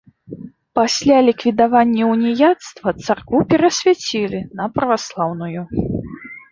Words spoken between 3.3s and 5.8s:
пераасвяцілі на праваслаўную.